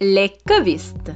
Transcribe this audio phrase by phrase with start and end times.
[0.00, 1.10] Les covistes.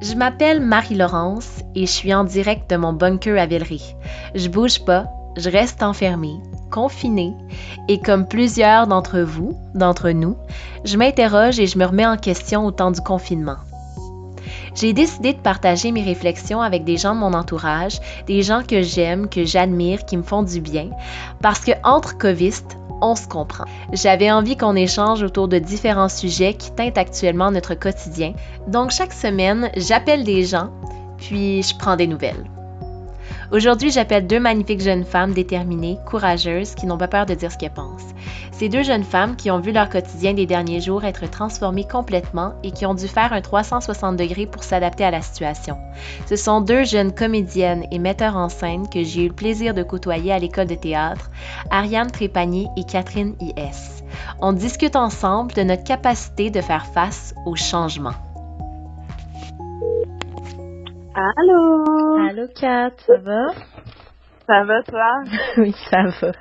[0.00, 3.78] Je m'appelle Marie-Laurence et je suis en direct de mon bunker à Villeray.
[4.34, 6.40] Je bouge pas, je reste enfermée,
[6.72, 7.32] confinée
[7.86, 10.36] et comme plusieurs d'entre vous, d'entre nous,
[10.84, 13.58] je m'interroge et je me remets en question au temps du confinement.
[14.74, 18.82] J'ai décidé de partager mes réflexions avec des gens de mon entourage, des gens que
[18.82, 20.90] j'aime, que j'admire, qui me font du bien,
[21.40, 23.64] parce que entre covistes, on se comprend.
[23.92, 28.32] J'avais envie qu'on échange autour de différents sujets qui teintent actuellement notre quotidien.
[28.68, 30.70] Donc chaque semaine, j'appelle des gens,
[31.18, 32.44] puis je prends des nouvelles.
[33.52, 37.58] Aujourd'hui, j'appelle deux magnifiques jeunes femmes déterminées, courageuses, qui n'ont pas peur de dire ce
[37.58, 38.14] qu'elles pensent.
[38.50, 42.54] Ces deux jeunes femmes qui ont vu leur quotidien des derniers jours être transformé complètement
[42.62, 45.76] et qui ont dû faire un 360 degrés pour s'adapter à la situation.
[46.24, 49.82] Ce sont deux jeunes comédiennes et metteurs en scène que j'ai eu le plaisir de
[49.82, 51.30] côtoyer à l'école de théâtre,
[51.70, 54.02] Ariane Trépanier et Catherine I.S.
[54.40, 58.14] On discute ensemble de notre capacité de faire face au changement.
[61.14, 61.91] Allô?
[62.28, 63.46] Allô Kat, ça va?
[64.46, 65.24] Ça va toi?
[65.58, 66.32] oui, ça va.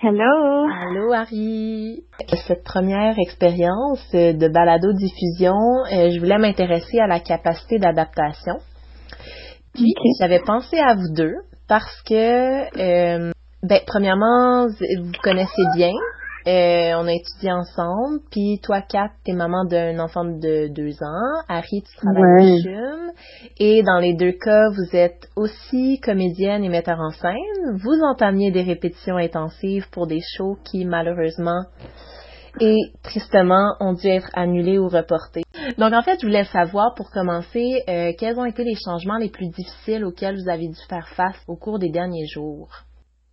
[0.00, 0.68] Hello?
[0.70, 2.04] Allô Harry.
[2.46, 8.54] Cette première expérience de balado-diffusion, euh, je voulais m'intéresser à la capacité d'adaptation.
[9.74, 11.36] Puis j'avais pensé à vous deux
[11.68, 15.92] parce que, euh, ben, premièrement, vous connaissez bien,
[16.46, 18.20] euh, on a étudié ensemble.
[18.30, 21.42] Puis toi, Kat, t'es maman d'un enfant de deux ans.
[21.48, 23.12] Harry, tu travailles au CHUM.
[23.58, 27.76] Et dans les deux cas, vous êtes aussi comédienne et metteur en scène.
[27.76, 31.64] Vous entamiez des répétitions intensives pour des shows qui, malheureusement
[32.60, 35.42] et tristement, ont dû être annulés ou reportés.
[35.78, 39.30] Donc en fait, je voulais savoir pour commencer, euh, quels ont été les changements les
[39.30, 42.68] plus difficiles auxquels vous avez dû faire face au cours des derniers jours?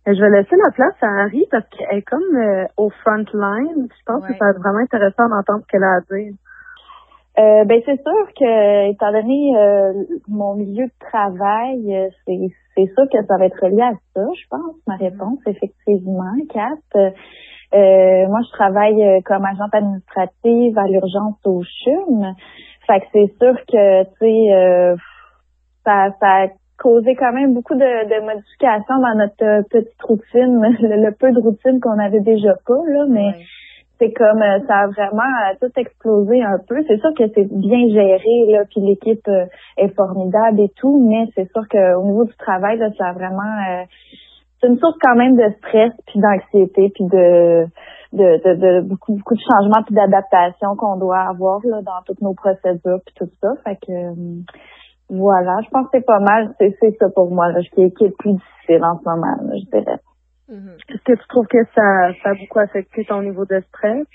[0.04, 3.86] Je vais laisser la place à Harry parce qu'elle est comme euh, au front line.
[3.88, 6.34] Je pense que ça va être vraiment intéressant d'entendre ce qu'elle a à dire.
[7.38, 9.92] Euh, ben c'est sûr que étant donné euh,
[10.28, 12.38] mon milieu de travail, euh, c'est
[12.74, 15.02] c'est sûr que ça va être relié à ça, je pense, ma mm-hmm.
[15.02, 16.98] réponse, effectivement, Kat.
[17.74, 22.34] Euh, moi, je travaille comme agente administrative à l'urgence au CHUM.
[22.86, 24.96] Fait que c'est sûr que, tu sais,
[25.84, 26.48] ça, ça
[26.78, 31.40] causé quand même beaucoup de, de modifications dans notre euh, petite routine, le, peu de
[31.40, 33.32] routine qu'on avait déjà pas, là, mais
[33.98, 36.82] c'est comme euh, ça a vraiment euh, tout explosé un peu.
[36.88, 39.28] C'est sûr que c'est bien géré, là, puis l'équipe
[39.76, 43.86] est formidable et tout, mais c'est sûr qu'au niveau du travail, là, ça a vraiment
[44.60, 47.66] c'est une source quand même de stress puis d'anxiété puis de
[48.12, 52.20] de, de, de, beaucoup beaucoup de changements puis d'adaptation qu'on doit avoir là dans toutes
[52.20, 54.14] nos procédures puis tout ça fait que
[55.12, 58.04] voilà, je pense que c'est pas mal, c'est ça pour moi, là, qui, est, qui
[58.04, 59.98] est le plus difficile en ce moment, je dirais.
[60.50, 60.76] Mm-hmm.
[60.88, 64.06] Est-ce que tu trouves que ça, ça a beaucoup affecté ton niveau de stress?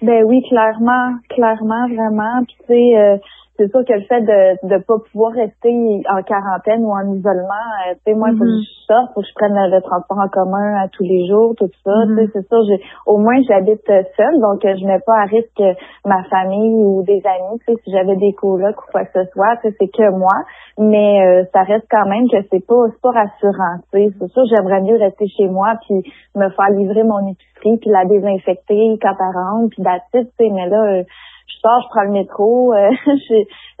[0.00, 2.44] Ben oui, clairement, clairement, vraiment.
[2.44, 3.18] Puis tu sais, euh,
[3.58, 5.74] c'est sûr que le fait de ne pas pouvoir rester
[6.08, 8.62] en quarantaine ou en isolement, euh, tu sais, moi, il faut que mm-hmm.
[8.62, 11.66] je sorte, faut que je prenne le, transport en commun à tous les jours, tout
[11.84, 11.90] ça.
[12.06, 12.30] Tu sais, mm-hmm.
[12.32, 13.82] c'est sûr, j'ai au moins j'habite
[14.16, 15.62] seule, donc euh, je mets pas à risque
[16.06, 17.58] ma famille ou des amis.
[17.66, 20.08] Tu sais, si j'avais des colocs ou quoi que ce soit, tu sais, c'est que
[20.14, 20.38] moi.
[20.78, 23.82] Mais euh, ça reste quand même que c'est pas c'est pas rassurant.
[23.92, 27.78] Tu sais, c'est sûr, j'aimerais mieux rester chez moi puis me faire livrer mon épicerie
[27.82, 31.02] puis la désinfecter quand elle rentre puis d'attitude, tu sais, mais là
[31.48, 32.90] je sors, je prends le métro, euh,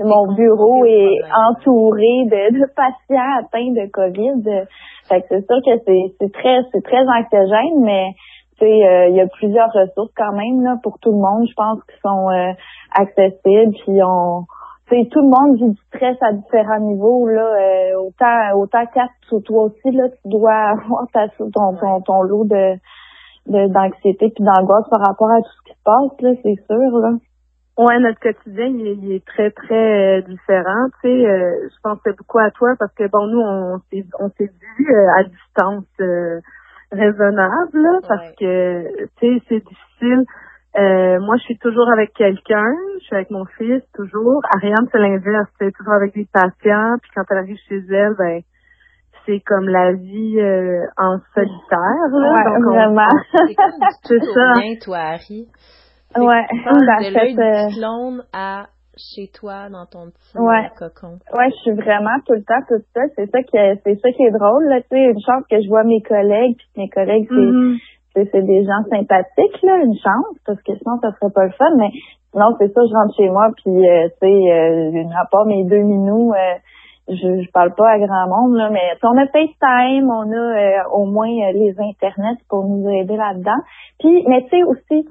[0.00, 4.66] mon bureau est entouré de, patients atteints de COVID.
[5.08, 8.14] Fait que c'est sûr que c'est, c'est très c'est très anxiogène, mais
[8.62, 11.78] euh, il y a plusieurs ressources quand même là pour tout le monde, je pense,
[11.84, 12.52] qui sont euh,
[12.92, 13.72] accessibles.
[13.84, 14.44] Puis on
[14.88, 17.42] tout le monde vit du stress à différents niveaux là.
[17.42, 19.12] Euh, autant autant quatre
[19.44, 22.74] toi aussi là, tu dois avoir ta, ton, ton, ton lot de,
[23.46, 26.98] de d'anxiété puis d'angoisse par rapport à tout ce qui se passe là, c'est sûr
[26.98, 27.10] là.
[27.78, 30.88] Ouais, notre quotidien, il est, très, très euh, différent.
[31.00, 34.28] Tu sais, euh, je pensais beaucoup à toi parce que, bon, nous, on s'est, on
[34.30, 35.86] s'est vu euh, à distance
[36.90, 40.24] raisonnable, parce que, tu sais, c'est difficile.
[41.20, 42.74] moi, je suis toujours avec quelqu'un.
[42.98, 44.42] Je suis avec mon fils, toujours.
[44.56, 45.48] Ariane, c'est l'inverse.
[45.60, 46.96] C'est toujours avec des patients.
[47.00, 48.40] Puis quand elle arrive chez elle, ben,
[49.24, 50.42] c'est comme la vie
[50.96, 52.08] en solitaire.
[52.10, 52.32] Là.
[52.32, 53.20] Ouais, vraiment.
[54.02, 54.52] c'est ça.
[54.56, 55.46] bien, toi, Harry.
[56.16, 56.46] Ouais.
[56.50, 58.66] de l'œil du clone à
[58.98, 60.70] chez toi dans ton petit ouais.
[60.76, 61.18] cocon.
[61.32, 63.10] Ouais, je suis vraiment tout le temps toute seule.
[63.16, 64.80] C'est ça qui est, c'est ça qui est drôle là.
[64.82, 67.78] Tu sais, une chance que je vois mes collègues puis mes collègues c'est mm-hmm.
[68.32, 71.70] c'est des gens sympathiques là, une chance parce que sinon ça serait pas le fun.
[71.76, 71.90] Mais
[72.34, 75.64] non, c'est ça, je rentre chez moi puis euh, tu sais, euh, à part mes
[75.64, 76.32] deux minous.
[76.32, 76.58] Euh,
[77.08, 80.88] je, je parle pas à grand monde, là, mais on a FaceTime, on a euh,
[80.92, 83.60] au moins euh, les internets pour nous aider là-dedans.
[83.98, 85.08] Puis, mais tu sais aussi,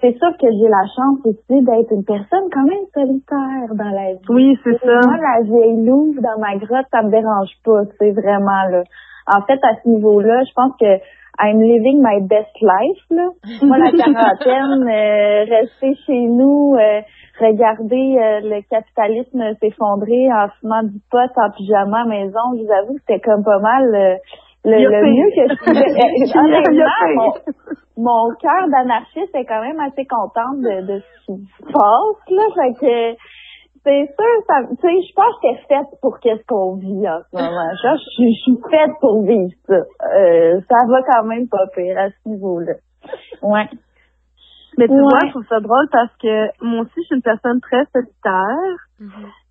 [0.00, 4.14] c'est sûr que j'ai la chance aussi d'être une personne quand même solitaire dans la
[4.14, 4.20] vie.
[4.28, 5.00] Oui, c'est ça.
[5.06, 8.82] Moi, la vieille louve dans ma grotte, ça me dérange pas, c'est vraiment là.
[9.26, 10.98] En fait, à ce niveau-là, je pense que
[11.42, 13.02] I'm living my best life.
[13.10, 13.28] Là.
[13.62, 17.00] Moi, la quarantaine, euh, rester chez nous, euh,
[17.40, 22.72] regarder euh, le capitalisme s'effondrer en fumant du pot en pyjama à maison, je vous
[22.72, 24.16] avoue que c'était comme pas mal euh,
[24.64, 25.56] le, le mieux que je
[27.16, 27.32] mon,
[27.96, 32.20] mon cœur d'anarchiste est quand même assez contente de, de ce qui se passe.
[32.28, 33.16] Là, fait que
[33.82, 37.20] c'est sûr, ça, tu sais, je pense que c'est faite pour qu'est-ce qu'on vit en
[37.30, 37.70] ce moment.
[37.82, 39.74] Je, je, je suis faite pour vivre ça.
[39.74, 42.74] Euh, ça va quand même pas pire à ce niveau-là.
[43.42, 43.68] Ouais.
[44.78, 45.00] Mais tu Ouais.
[45.00, 48.76] vois, je trouve ça drôle parce que moi aussi, je suis une personne très solitaire,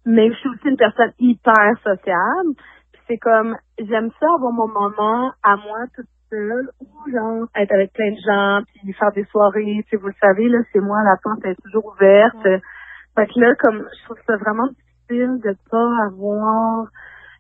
[0.06, 2.54] mais je suis aussi une personne hyper sociable.
[2.94, 7.71] Puis c'est comme, j'aime ça avoir mon moment à moi toute seule, ou genre être
[7.74, 9.83] avec plein de gens, puis faire des soirées.
[9.83, 12.44] Tu sais, vous le savez, là, chez moi, la porte est toujours ouverte.
[13.15, 16.86] Fait que là, comme, je trouve ça vraiment difficile de pas avoir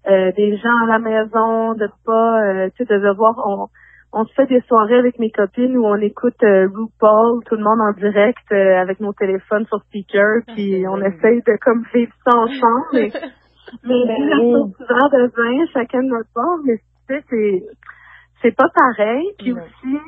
[0.07, 3.67] euh, des gens à la maison, de pas, euh, tu sais, de devoir, on,
[4.11, 7.63] on se fait des soirées avec mes copines où on écoute euh, RuPaul, tout le
[7.63, 12.13] monde en direct euh, avec nos téléphones sur speaker, puis on essaye de comme vivre
[12.25, 12.89] ça ensemble.
[12.93, 13.11] Mais,
[13.83, 16.77] mais Ben souvent de vin, chacun de notre bord, mais
[17.07, 17.63] tu sais, c'est
[18.41, 19.25] c'est pas pareil.
[19.37, 19.99] Puis aussi,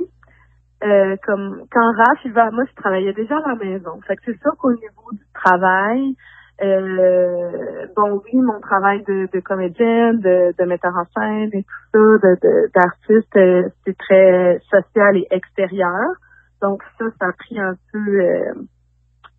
[0.84, 4.00] euh, comme quand Raph il va, moi je travaillais déjà à la maison.
[4.08, 6.16] Fait que c'est sûr qu'au niveau du travail,
[6.64, 12.20] euh, bon oui, mon travail de, de comédienne, de, de metteur en scène et tout
[12.20, 12.28] ça,
[12.74, 16.16] d'artiste, euh, c'est très social et extérieur.
[16.62, 18.54] Donc ça, ça a pris un peu euh,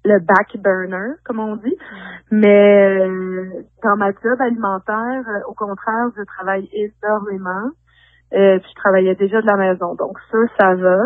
[0.05, 1.77] le back burner, comme on dit.
[2.31, 3.47] Mais euh,
[3.83, 7.71] dans ma job alimentaire, euh, au contraire, je travaille énormément.
[8.35, 9.95] Euh, puis je travaillais déjà de la maison.
[9.95, 10.99] Donc ça, ça va.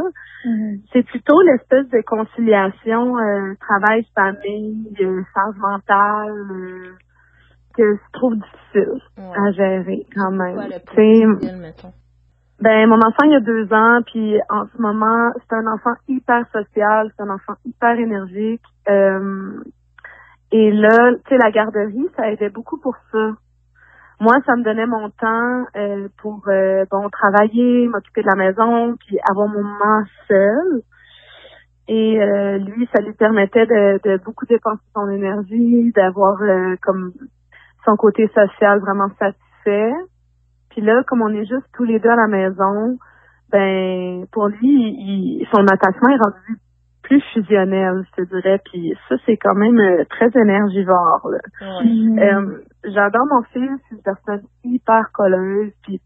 [0.93, 6.95] C'est plutôt l'espèce de conciliation euh, travail-famille, euh, charge mentale euh,
[7.77, 10.55] que je trouve difficile à gérer quand même.
[10.55, 11.93] Quoi, le Tu sais, plus mettons?
[12.61, 16.47] ben, mon enfant, il a deux ans, puis en ce moment, c'est un enfant hyper
[16.53, 18.63] social, c'est un enfant hyper énergique.
[18.89, 19.61] Euh,
[20.53, 23.33] et là, tu sais, la garderie, ça aidait beaucoup pour ça.
[24.19, 28.97] Moi, ça me donnait mon temps euh, pour, euh, bon, travailler, m'occuper de la maison,
[28.97, 30.83] puis avoir mon moment seul.
[31.89, 37.13] Et euh, lui, ça lui permettait de, de beaucoup dépenser son énergie, d'avoir euh, comme
[37.85, 39.93] son côté social vraiment satisfait.
[40.71, 42.99] Puis là, comme on est juste tous les deux à la maison,
[43.51, 46.61] ben pour lui, il, son attachement est rendu
[47.03, 48.61] plus fusionnel, je te dirais.
[48.65, 51.31] Puis ça, c'est quand même euh, très énergivore.
[51.31, 51.85] Là.
[51.85, 52.61] Mhm.
[52.87, 56.01] J'adore mon fils, c'est une personne hyper colleuse, puis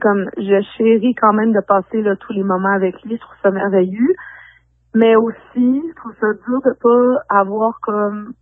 [0.00, 3.36] comme je chéris quand même de passer là, tous les moments avec lui, je trouve
[3.42, 4.14] ça merveilleux.
[4.94, 8.32] Mais aussi, je trouve ça dur de pas avoir comme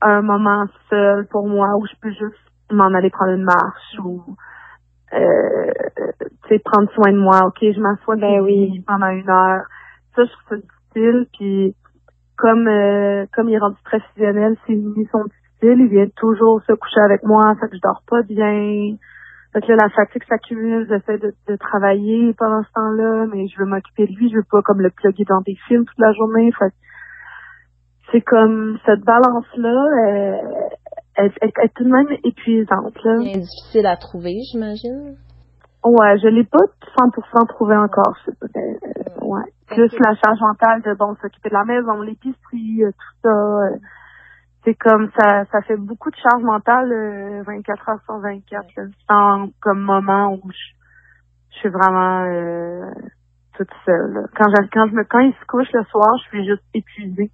[0.00, 2.38] un moment seul pour moi où je peux juste
[2.72, 4.24] m'en aller prendre une marche ou
[5.12, 5.72] euh,
[6.42, 7.40] tu sais prendre soin de moi.
[7.46, 8.82] Ok, je m'assois Ben oui.
[8.86, 9.62] pendant une heure.
[10.16, 11.26] Ça, je trouve ça difficile.
[11.38, 11.76] Puis
[12.36, 15.24] comme euh, comme il est rendu très fusionnel, ses nuits sont
[15.72, 18.96] Il vient toujours se coucher avec moi, fait que je dors pas bien.
[19.52, 23.58] Fait que là, la fatigue s'accumule, j'essaie de, de travailler pendant ce temps-là, mais je
[23.60, 26.12] veux m'occuper de lui, je veux pas comme le plugger dans des films toute la
[26.12, 26.50] journée.
[26.58, 26.72] Fait
[28.12, 29.70] c'est comme cette balance-là,
[30.08, 30.36] euh,
[31.16, 32.94] elle, elle- elle est tout de même épuisante.
[33.04, 33.18] Là.
[33.18, 35.16] Bien difficile à trouver, j'imagine.
[35.84, 36.64] Ouais, je l'ai pas
[36.98, 38.16] 100% trouvé encore.
[38.28, 38.70] euh,
[39.22, 39.42] ouais.
[39.68, 43.30] Plus la charge mentale de bon s'occuper de la maison, l'épicerie, euh, tout ça.
[44.66, 48.64] Euh, c'est comme ça, ça fait beaucoup de charge mentale euh, 24 heures sur 24.
[48.76, 50.56] Là, sans comme moment où je,
[51.54, 52.90] je suis vraiment euh,
[53.56, 54.12] toute seule.
[54.14, 54.20] là.
[54.36, 57.30] Quand je, quand je me quand il se couche le soir, je suis juste épuisée.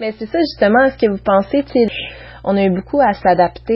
[0.00, 1.78] Mais c'est ça justement, est-ce que vous pensez, tu
[2.46, 3.72] on a eu beaucoup à s'adapter,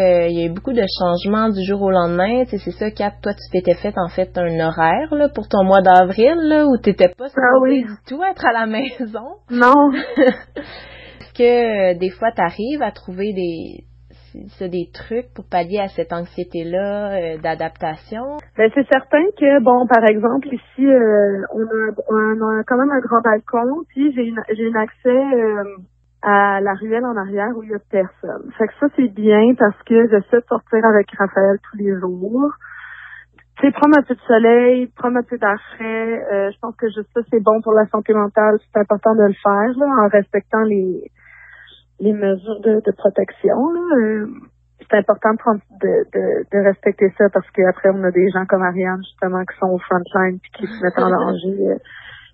[0.00, 2.90] euh, il y a eu beaucoup de changements du jour au lendemain, tu c'est ça,
[2.90, 6.66] Cap, toi tu t'étais fait en fait un horaire là, pour ton mois d'avril, là,
[6.66, 7.84] où t'étais pas Ah oui.
[7.84, 9.36] du tout être à la maison?
[9.50, 9.92] Non.
[11.38, 13.84] Que euh, des fois t'arrives à trouver des
[14.60, 18.36] des trucs pour pallier à cette anxiété-là euh, d'adaptation?
[18.56, 22.90] Ben, c'est certain que, bon, par exemple, ici, euh, on, a, on a quand même
[22.90, 25.22] un grand balcon, puis j'ai un accès
[26.22, 28.50] à la ruelle en arrière où il y a personne.
[28.58, 32.52] Fait que ça, c'est bien parce que j'essaie de sortir avec Raphaël tous les jours.
[33.58, 36.88] Tu sais, prendre un peu de soleil, prendre un peu d'air frais, je pense que
[36.88, 38.58] juste ça, c'est bon pour la santé mentale.
[38.60, 41.10] C'est important de le faire, là, en respectant les
[42.00, 43.72] les mesures de, de protection.
[43.72, 43.96] Là.
[43.96, 44.26] Euh,
[44.90, 48.46] c'est important de, prendre, de, de, de, respecter ça parce qu'après, on a des gens
[48.46, 51.78] comme Ariane, justement, qui sont au frontline puis qui se mettent en danger euh,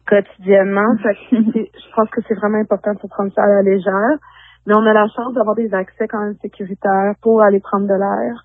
[0.06, 0.94] quotidiennement.
[1.02, 4.18] je pense que c'est vraiment important de prendre ça à la légère.
[4.66, 7.94] Mais on a la chance d'avoir des accès quand même sécuritaires pour aller prendre de
[7.94, 8.42] l'air.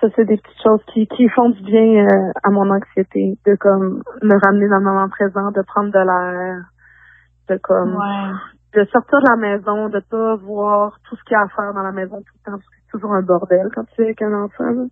[0.00, 3.54] Ça, c'est des petites choses qui, qui font du bien euh, à mon anxiété, de
[3.56, 6.64] comme me ramener dans le moment présent, de prendre de l'air,
[7.50, 7.98] de comme
[8.74, 11.72] de sortir de la maison, de pas voir tout ce qu'il y a à faire
[11.74, 14.04] dans la maison tout le temps, parce que c'est toujours un bordel quand tu es
[14.06, 14.88] avec un enfant.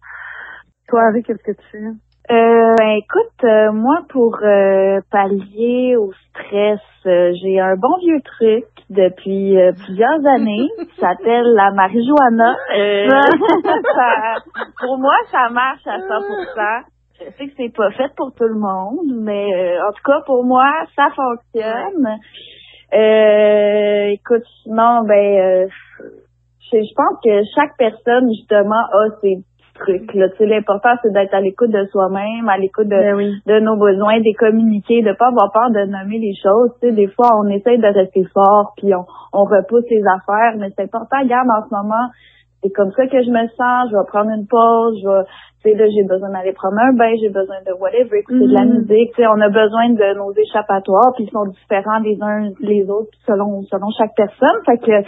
[0.89, 1.91] Toi, Harry, qu'est-ce que tu fais?
[2.31, 8.21] Euh, ben, écoute, euh, moi pour euh, pallier au stress, euh, j'ai un bon vieux
[8.21, 10.69] truc depuis plusieurs années.
[11.01, 12.57] Ça s'appelle la marijuana.
[14.81, 16.85] pour moi, ça marche à 100%.
[17.19, 20.45] Je sais que c'est pas fait pour tout le monde, mais en tout cas pour
[20.45, 22.19] moi, ça fonctionne.
[22.93, 25.69] Écoute, sinon, ben,
[26.71, 29.39] je, je pense que chaque personne justement a ses
[29.75, 30.15] truc.
[30.15, 30.27] Là.
[30.41, 34.37] l'important, c'est d'être à l'écoute de soi-même, à l'écoute de, ben de nos besoins, de
[34.37, 36.71] communiquer, de pas avoir peur de nommer les choses.
[36.81, 40.69] Tu des fois, on essaye de rester fort, puis on, on repousse les affaires, mais
[40.77, 42.07] c'est important, regarde, en ce moment,
[42.63, 45.52] c'est comme ça que je me sens, je vais prendre une pause, je vais, tu
[45.63, 48.65] sais, là, j'ai besoin d'aller prendre un bain, j'ai besoin de whatever, écouter de la
[48.65, 48.89] mm-hmm.
[48.89, 52.51] musique, tu sais, on a besoin de nos échappatoires, puis ils sont différents les uns
[52.61, 54.59] les autres selon selon chaque personne.
[54.67, 55.07] Fait que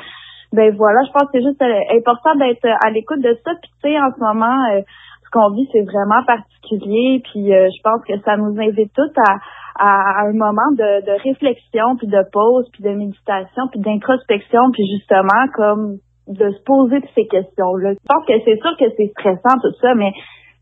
[0.54, 3.50] ben voilà, je pense que c'est juste euh, important d'être à l'écoute de ça.
[3.60, 4.82] Puis tu sais, en ce moment, euh,
[5.24, 7.22] ce qu'on vit, c'est vraiment particulier.
[7.30, 9.42] Puis euh, je pense que ça nous invite tous à,
[9.74, 14.84] à, un moment de, de réflexion, puis de pause, puis de méditation, puis d'introspection, puis
[14.86, 17.92] justement comme de se poser ces questions-là.
[17.92, 20.12] Je pense que c'est sûr que c'est stressant tout ça, mais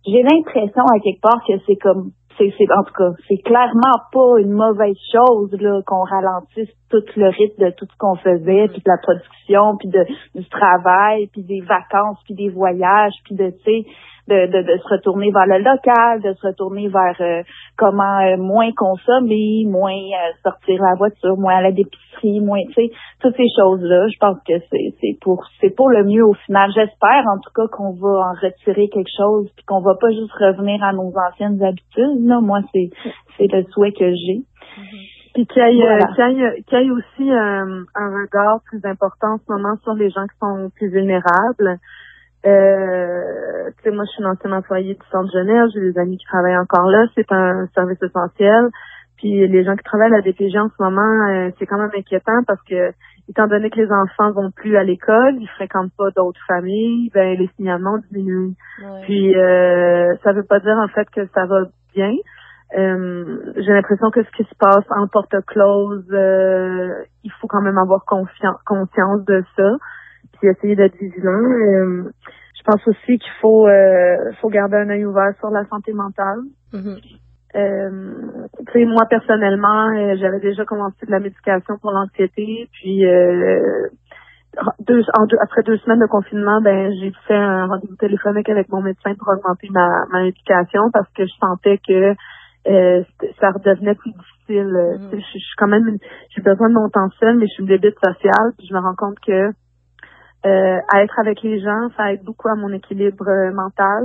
[0.06, 3.98] j'ai l'impression à quelque part que c'est comme c'est, c'est en tout cas, c'est clairement
[4.10, 8.68] pas une mauvaise chose là qu'on ralentisse tout le rythme de tout ce qu'on faisait,
[8.68, 10.04] puis de la production, puis de
[10.40, 13.86] du travail, puis des vacances, puis des voyages, puis de tu sais
[14.28, 17.42] de, de, de, se retourner vers le local, de se retourner vers euh,
[17.76, 22.74] comment euh, moins consommer, moins euh, sortir la voiture, moins aller à l'épicerie, moins, tu
[22.74, 24.06] sais, toutes ces choses-là.
[24.08, 26.70] Je pense que c'est c'est pour c'est pour le mieux au final.
[26.74, 30.32] J'espère en tout cas qu'on va en retirer quelque chose, puis qu'on va pas juste
[30.38, 32.24] revenir à nos anciennes habitudes.
[32.24, 32.90] Là, moi c'est
[33.36, 34.38] c'est le souhait que j'ai.
[34.38, 35.08] Mm-hmm.
[35.34, 39.94] Puis qu'il y, ait, qu'il y, aussi un regard plus important en ce moment sur
[39.94, 41.80] les gens qui sont plus vulnérables.
[42.44, 45.68] Euh, tu sais, moi, je suis une ancienne employée du centre Genève.
[45.74, 47.06] J'ai des amis qui travaillent encore là.
[47.14, 48.68] C'est un service essentiel.
[49.16, 51.92] Puis les gens qui travaillent à la DPG en ce moment, euh, c'est quand même
[51.96, 52.90] inquiétant parce que,
[53.28, 57.38] étant donné que les enfants vont plus à l'école, ils fréquentent pas d'autres familles, ben
[57.38, 58.54] les signalements diminuent.
[59.02, 62.12] Puis euh, ça veut pas dire en fait que ça va bien.
[62.76, 66.88] Euh, j'ai l'impression que ce qui se passe en porte close, euh,
[67.22, 69.70] il faut quand même avoir conscience de ça
[70.50, 71.30] essayer d'être vigilant.
[71.30, 72.10] Euh,
[72.56, 76.40] je pense aussi qu'il faut euh, faut garder un œil ouvert sur la santé mentale.
[77.54, 78.14] Euh,
[78.66, 83.04] tu sais, moi personnellement, j'avais déjà commencé de la médication pour l'anxiété, puis
[84.86, 85.02] deux,
[85.40, 89.28] après deux semaines de confinement, ben j'ai fait un rendez-vous téléphonique avec mon médecin pour
[89.28, 92.14] augmenter ma, ma médication parce que je sentais que
[93.40, 94.72] ça redevenait plus difficile.
[94.72, 95.20] Mm-hmm.
[95.20, 95.98] Je, suis quand même,
[96.34, 98.80] j'ai besoin de mon temps seul, mais je suis une débite sociale, puis je me
[98.80, 99.50] rends compte que
[100.44, 104.04] euh, à être avec les gens, ça aide beaucoup à mon équilibre euh, mental.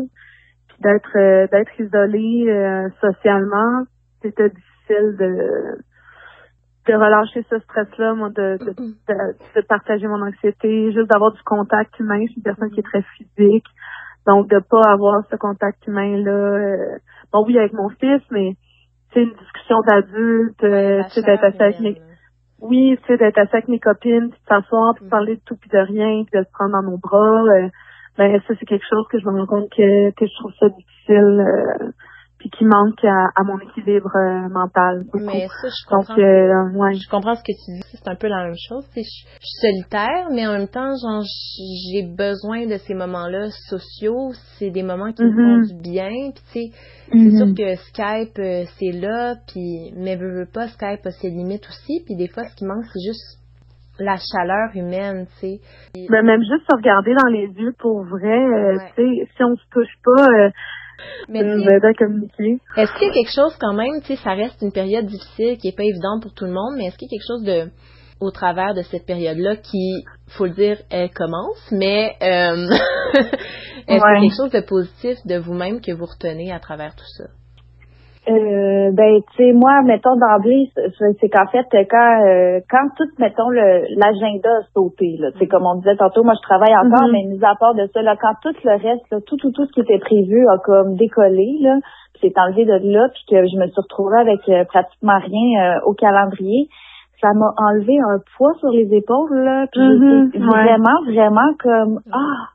[0.67, 3.83] Puis d'être euh, d'être isolé socialement,
[4.21, 5.77] c'était difficile de
[6.87, 11.99] de relâcher ce stress-là, moi, de, de, de, partager mon anxiété, juste d'avoir du contact
[11.99, 12.21] humain.
[12.21, 13.65] Je suis une personne qui est très physique.
[14.25, 16.97] Donc, de pas avoir ce contact humain-là.
[17.33, 18.55] bon, oui, avec mon fils, mais
[19.13, 22.01] c'est une discussion d'adulte, euh, d'être assez avec mes,
[22.61, 25.11] oui, tu sais, d'être assis avec mes copines, puis de s'asseoir, puis de mm.
[25.11, 27.69] parler de tout puis de rien, puis de se prendre dans nos bras, euh,
[28.17, 30.69] ben ça c'est quelque chose que je me rends compte que, que je trouve ça
[30.69, 31.45] difficile.
[31.45, 31.91] Euh,
[32.49, 35.03] puis qui manque à, mon équilibre euh, mental.
[35.13, 36.15] Mais ça, je comprends.
[36.15, 36.93] Donc, euh, ouais.
[36.93, 37.83] Je comprends ce que tu dis.
[37.91, 38.85] C'est un peu la même chose.
[38.95, 41.23] Je, je suis solitaire, mais en même temps, genre,
[41.91, 44.31] j'ai besoin de ces moments-là sociaux.
[44.57, 45.75] C'est des moments qui me font mm-hmm.
[45.75, 46.31] du bien.
[46.33, 46.77] Puis, tu sais,
[47.11, 47.37] c'est mm-hmm.
[47.37, 49.35] sûr que Skype, euh, c'est là.
[49.47, 52.03] Puis, mais veux, veux pas, Skype a ses limites aussi.
[52.05, 53.39] Puis, des fois, ce qui manque, c'est juste
[53.99, 55.59] la chaleur humaine, tu sais.
[56.09, 58.45] Ben, même juste se regarder dans les yeux pour vrai,
[58.95, 60.51] tu sais, si on se touche pas,
[61.29, 61.39] mais
[62.75, 65.57] Est-ce qu'il y a quelque chose quand même, tu sais, ça reste une période difficile
[65.57, 67.43] qui est pas évidente pour tout le monde, mais est-ce qu'il y a quelque chose
[67.43, 67.71] de
[68.19, 72.67] au travers de cette période-là qui, faut le dire, elle commence, mais euh,
[73.87, 76.95] est-ce qu'il y a quelque chose de positif de vous-même que vous retenez à travers
[76.95, 77.25] tout ça?
[78.29, 83.49] Euh, ben, tu sais, moi, mettons d'emblée, c'est qu'en fait, quand euh, quand tout, mettons,
[83.49, 87.29] l'agenda a sauté, là, tu sais, comme on disait tantôt, moi, je travaille encore, mm-hmm.
[87.29, 89.65] mais mis à part de ça, là, quand tout le reste, là, tout, tout, tout
[89.65, 91.77] ce qui était prévu a comme décollé, là,
[92.19, 95.93] c'est enlevé de là, puis que je me suis retrouvée avec euh, pratiquement rien au
[95.93, 96.67] calendrier,
[97.21, 100.45] ça m'a enlevé un poids sur les épaules, là, puis mm-hmm.
[100.45, 102.49] vraiment, vraiment comme, ah,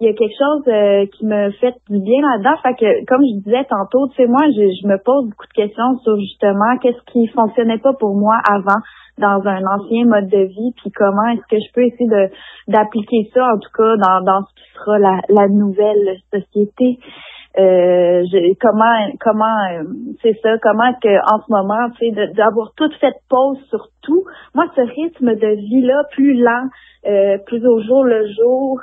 [0.00, 2.56] il y a quelque chose euh, qui me fait du bien là-dedans.
[2.62, 5.56] Fait que, comme je disais tantôt, tu sais, moi, je, je, me pose beaucoup de
[5.56, 8.80] questions sur justement qu'est-ce qui fonctionnait pas pour moi avant
[9.18, 12.28] dans un ancien mode de vie, puis comment est-ce que je peux essayer de
[12.68, 16.98] d'appliquer ça, en tout cas, dans, dans ce qui sera la, la nouvelle société.
[17.58, 18.22] Euh,
[18.60, 19.84] comment comment euh,
[20.20, 24.24] c'est ça comment que en ce moment tu sais d'avoir toute fait pause sur tout
[24.54, 26.68] moi ce rythme de vie là plus lent
[27.06, 28.82] euh, plus au jour le jour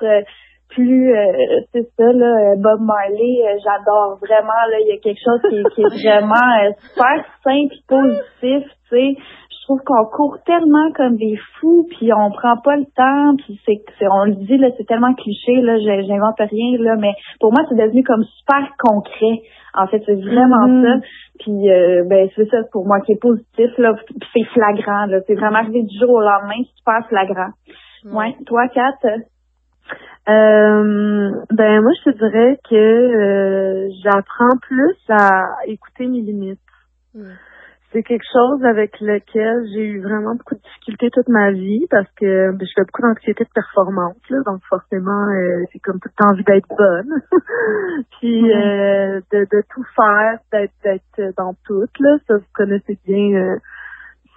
[0.73, 5.21] plus euh, c'est ça là Bob Marley euh, j'adore vraiment là il y a quelque
[5.23, 9.15] chose qui, est vraiment euh, super simple positif tu sais.
[9.49, 13.57] Je trouve qu'on court tellement comme des fous puis on prend pas le temps puis
[13.65, 17.63] c'est on le dit là c'est tellement cliché là j'invente rien là mais pour moi
[17.69, 19.39] c'est devenu comme super concret.
[19.73, 20.99] En fait c'est vraiment mm-hmm.
[20.99, 21.07] ça.
[21.39, 23.93] Puis ben c'est ça pour moi qui est positif là
[24.33, 25.21] c'est flagrant là.
[25.27, 27.51] C'est vraiment arrivé du jour au lendemain super flagrant.
[28.11, 28.99] Ouais, toi Kat?
[30.29, 36.59] Euh, ben moi je te dirais que euh, j'apprends plus à écouter mes limites.
[37.13, 37.31] Mm.
[37.91, 42.09] C'est quelque chose avec lequel j'ai eu vraiment beaucoup de difficultés toute ma vie parce
[42.19, 46.09] que ben, je fais beaucoup d'anxiété de performance, là, donc forcément euh, c'est comme tout
[46.09, 47.21] le temps envie d'être bonne,
[48.19, 53.57] puis euh, de, de tout faire, d'être d'être dans tout là, ça vous connaissez bien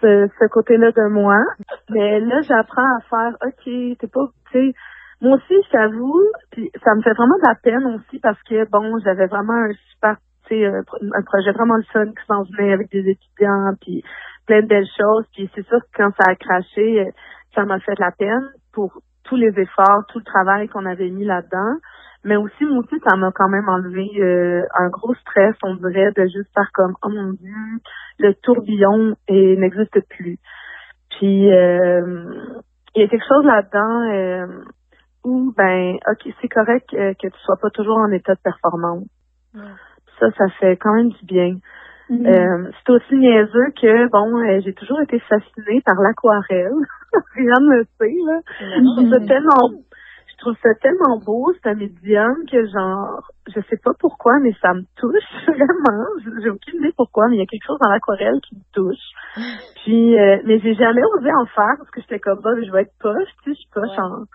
[0.03, 1.39] ce, ce côté-là de moi.
[1.91, 4.75] Mais là j'apprends à faire, ok, t'es pas, tu sais
[5.21, 8.99] moi aussi, j'avoue, puis ça me fait vraiment de la peine aussi parce que bon,
[9.05, 12.91] j'avais vraiment un super, tu sais, un, projet vraiment le fun qui s'en venait avec
[12.91, 14.05] des étudiants, puis
[14.47, 15.25] plein de belles choses.
[15.33, 17.11] Puis c'est sûr que quand ça a craché,
[17.55, 21.11] ça m'a fait de la peine pour tous les efforts, tout le travail qu'on avait
[21.11, 21.79] mis là-dedans.
[22.25, 26.11] Mais aussi, moi aussi, ça m'a quand même enlevé euh, un gros stress, on dirait,
[26.17, 27.55] de juste faire comme Oh mon Dieu,
[28.19, 30.39] le tourbillon n'existe plus.
[31.11, 32.25] Puis euh,
[32.95, 34.13] il y a quelque chose là-dedans.
[34.13, 34.65] Euh,
[35.27, 39.09] ben, ok, c'est correct euh, que tu sois pas toujours en état de performance.
[40.21, 41.57] Ça, ça fait quand même du bien.
[42.11, 42.27] Mm-hmm.
[42.29, 46.71] Euh, c'est aussi niaiseux que, bon, euh, j'ai toujours été fascinée par l'aquarelle.
[47.35, 48.41] Rien ne me sait, là.
[48.61, 49.71] Je trouve ça tellement,
[50.29, 54.53] je trouve ça tellement beau, c'est un médium que genre, je sais pas pourquoi, mais
[54.63, 56.41] ça me touche vraiment.
[56.41, 59.07] J'ai aucune idée pourquoi, mais il y a quelque chose dans l'aquarelle qui me touche.
[59.83, 62.95] Puis, mais j'ai jamais osé en faire parce que j'étais comme, bah, je vais être
[63.01, 64.27] poche, tu sais, je suis poche en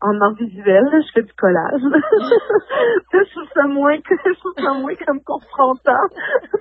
[0.00, 1.80] en art visuel, je fais du collage.
[3.12, 6.06] je trouve ça moins que je trouve ça moins comme confrontant.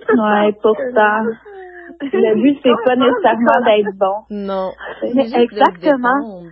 [0.10, 1.26] ouais, pourtant.
[2.02, 4.24] Le but, c'est pas nécessairement d'être bon.
[4.30, 4.72] Non.
[5.04, 6.44] exactement.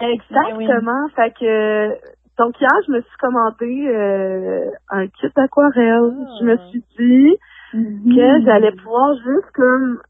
[0.00, 1.08] Exactement.
[1.14, 1.94] Fait que
[2.38, 6.12] donc hier, je me suis commandé euh, un kit d'aquarelle.
[6.40, 7.36] Je me suis dit
[7.72, 8.14] mm-hmm.
[8.14, 10.00] que j'allais pouvoir juste comme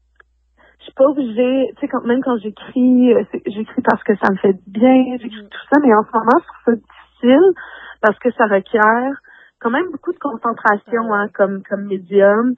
[0.87, 4.37] suis pas obligée, tu sais, quand, même quand j'écris, euh, j'écris parce que ça me
[4.37, 5.49] fait bien, j'écris mm.
[5.49, 7.53] tout ça, mais en ce moment, je trouve ça difficile
[8.01, 9.13] parce que ça requiert
[9.59, 12.53] quand même beaucoup de concentration hein, comme comme médium.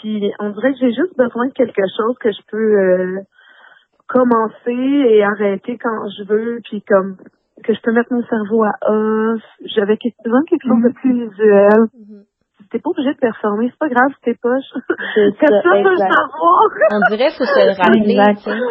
[0.00, 3.20] Puis on dirait que j'ai juste besoin de quelque chose que je peux euh,
[4.08, 7.16] commencer et arrêter quand je veux, puis comme
[7.62, 9.42] que je peux mettre mon cerveau à off.
[9.64, 10.94] J'avais besoin de quelque chose de mm.
[10.94, 11.80] plus visuel.
[11.96, 12.29] Mm-hmm
[12.70, 14.64] t'es pas obligé de performer, c'est pas grave, t'es poche.
[15.14, 16.68] C'est ça, savoir.
[16.92, 18.16] On dirait faut se le rappeler,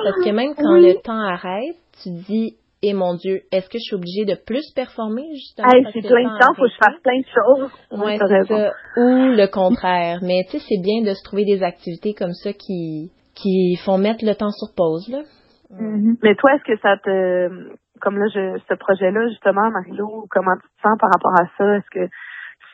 [0.03, 3.83] parce que même quand le temps arrête, tu dis et mon Dieu, est-ce que je
[3.83, 7.01] suis obligée de plus performer justement hey, c'est plein de temps, faut que je fasse
[7.03, 7.71] plein de choses.
[7.91, 8.71] Ouais, c'est ça.
[8.95, 10.19] Ou le contraire.
[10.21, 13.97] Mais tu sais, c'est bien de se trouver des activités comme ça qui qui font
[13.97, 15.23] mettre le temps sur pause là.
[15.71, 16.17] Mm-hmm.
[16.23, 20.67] Mais toi, est-ce que ça te comme là, je, ce projet-là, justement, Marilo, comment tu
[20.67, 21.77] te sens par rapport à ça?
[21.77, 22.09] Est-ce que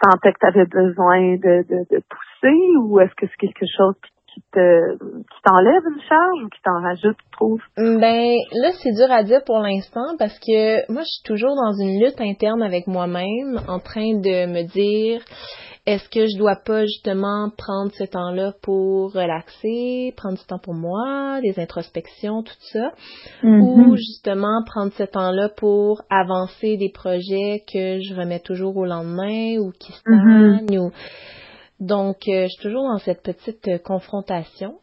[0.04, 3.96] sentais que tu avais besoin de, de, de pousser ou est-ce que c'est quelque chose
[4.02, 4.12] qui
[4.52, 7.62] te qui t'enlève une charge ou qui t'en rajoute, tu trouves?
[7.78, 11.74] Ben là, c'est dur à dire pour l'instant parce que moi, je suis toujours dans
[11.74, 15.22] une lutte interne avec moi-même, en train de me dire
[15.86, 20.74] est-ce que je dois pas justement prendre ce temps-là pour relaxer, prendre du temps pour
[20.74, 22.92] moi, des introspections, tout ça,
[23.44, 23.62] mm-hmm.
[23.62, 29.60] ou justement prendre ce temps-là pour avancer des projets que je remets toujours au lendemain
[29.60, 30.58] ou qui mm-hmm.
[30.66, 30.92] stagnent ou
[31.80, 34.80] donc euh, je suis toujours dans cette petite euh, confrontation.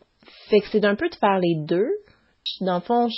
[0.49, 1.91] Fait que c'est d'un peu de faire les deux.
[2.61, 3.09] Dans le fond,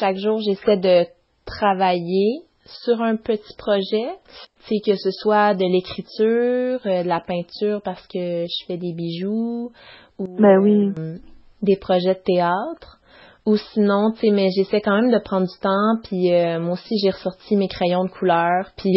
[0.00, 1.06] chaque jour, j'essaie de
[1.44, 2.42] travailler
[2.84, 4.14] sur un petit projet,
[4.60, 8.94] c'est que ce soit de l'écriture, euh, de la peinture parce que je fais des
[8.94, 9.72] bijoux
[10.18, 11.20] ou ben oui.
[11.62, 13.00] des projets de théâtre.
[13.44, 16.78] Ou sinon, tu sais, mais j'essaie quand même de prendre du temps, puis euh, moi
[16.78, 18.94] aussi j'ai ressorti mes crayons de couleur, puis...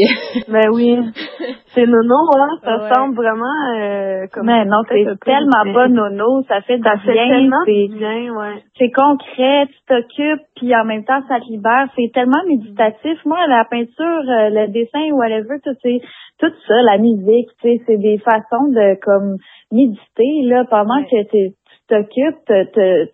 [0.47, 0.93] ben oui,
[1.73, 4.45] c'est nono, hein, ça semble vraiment euh, comme...
[4.45, 8.61] Mais non, c'est tellement pas nono, ça fait ça bien, c'est bien, ouais.
[8.77, 13.17] C'est concret, tu t'occupes, puis en même temps ça te libère, c'est tellement méditatif.
[13.25, 16.01] Moi, la peinture, euh, le dessin, whatever, tout, c'est
[16.37, 19.37] tout ça, la musique, tu sais, c'est des façons de comme
[19.71, 21.55] méditer, là, pendant que tu
[21.89, 23.09] t'occupes, tu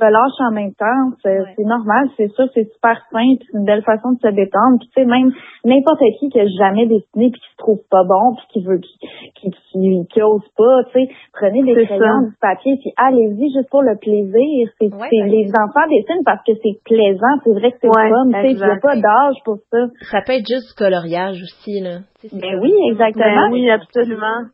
[0.00, 1.16] relâche en même temps.
[1.22, 4.78] C'est normal, c'est sûr, c'est super simple, c'est une belle façon de se détendre.
[4.80, 5.30] Puis tu sais, même
[5.64, 8.78] n'importe qui qui a jamais dessiné puis qui se trouve pas bon puis qui veut
[8.78, 13.70] qui qui, qui, ose pas, tu sais, prenez des crayons, du papier puis allez-y juste
[13.70, 14.68] pour le plaisir.
[14.80, 18.50] C'est les enfants dessinent parce que c'est plaisant, c'est vrai que c'est fun, tu sais,
[18.52, 19.78] il n'y a pas d'âge pour ça.
[20.10, 22.00] Ça peut être juste du coloriage aussi là.
[22.32, 23.48] Ben oui, exactement.
[23.48, 24.50] Ben oui, absolument.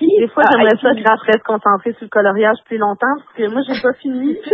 [0.00, 3.36] Des fois, ah, j'aimerais ça que après se concentrer sur le coloriage plus longtemps, parce
[3.36, 4.36] que moi, j'ai pas fini.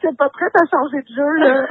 [0.00, 1.66] J'étais pas prête à changer de jeu, là.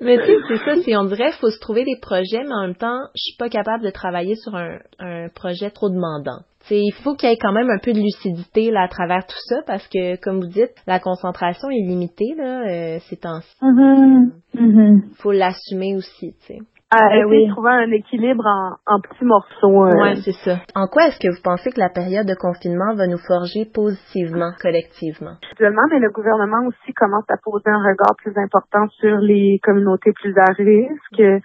[0.00, 2.62] mais tu sais, c'est ça, c'est, on dirait, faut se trouver des projets, mais en
[2.62, 6.40] même temps, je suis pas capable de travailler sur un, un projet trop demandant.
[6.60, 9.26] sais, il faut qu'il y ait quand même un peu de lucidité là à travers
[9.26, 13.54] tout ça parce que, comme vous dites, la concentration est limitée là euh, ces temps-ci.
[13.60, 14.30] Mm-hmm.
[14.56, 15.00] Mm-hmm.
[15.20, 16.58] Faut l'assumer aussi, tu sais
[16.92, 19.86] à ah, essayer de trouver un équilibre en, en petits morceaux.
[19.86, 19.96] Euh.
[19.96, 20.60] Ouais, c'est ça.
[20.74, 24.52] En quoi est-ce que vous pensez que la période de confinement va nous forger positivement,
[24.60, 25.36] collectivement?
[25.50, 30.12] Actuellement, mais le gouvernement aussi commence à poser un regard plus important sur les communautés
[30.12, 31.42] plus à risque,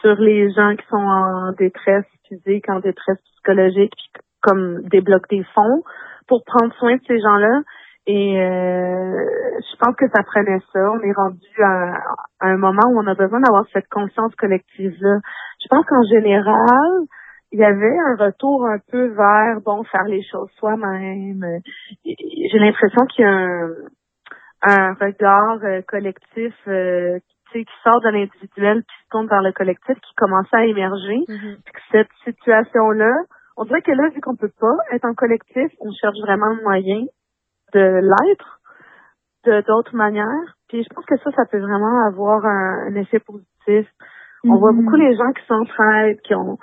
[0.00, 5.44] sur les gens qui sont en détresse physique, en détresse psychologique, puis comme débloquent des
[5.54, 5.82] fonds
[6.26, 7.62] pour prendre soin de ces gens-là.
[8.10, 9.20] Et euh,
[9.60, 10.90] je pense que ça prenait ça.
[10.90, 12.00] On est rendu à,
[12.40, 15.18] un moment où on a besoin d'avoir cette conscience collective-là.
[15.62, 17.04] Je pense qu'en général,
[17.52, 21.44] il y avait un retour un peu vers bon faire les choses soi-même.
[22.02, 23.68] J'ai l'impression qu'il y a un,
[24.62, 27.18] un regard euh, collectif euh,
[27.52, 31.18] qui sort de l'individuel qui se tourne vers le collectif qui commençait à émerger.
[31.28, 31.56] Mm-hmm.
[31.92, 33.12] Cette situation-là,
[33.58, 36.62] on dirait que là, vu qu'on peut pas être en collectif, on cherche vraiment le
[36.62, 37.04] moyen
[37.74, 38.60] de l'être
[39.44, 40.56] de d'autres manières.
[40.68, 43.88] Puis je pense que ça, ça peut vraiment avoir un, effet positif.
[44.44, 44.84] On voit mhm.
[44.84, 46.58] beaucoup les gens qui s'entraident, qui ont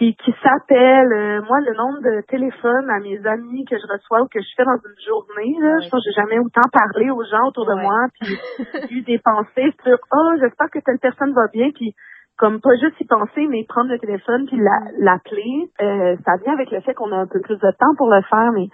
[0.00, 1.12] qui, qui s'appellent.
[1.12, 4.48] Euh, moi, le nombre de téléphones à mes amis que je reçois ou que je
[4.56, 7.66] fais dans une journée, là, je pense que j'ai jamais autant parlé aux gens autour
[7.66, 8.38] de moi, puis
[8.96, 11.94] eu des pensées sur oh j'espère que telle personne va bien, puis
[12.38, 14.58] comme pas juste y penser, mais prendre le téléphone puis
[14.98, 15.68] l'appeler.
[15.82, 18.22] euh, ça vient avec le fait qu'on a un peu plus de temps pour le
[18.22, 18.68] faire, mais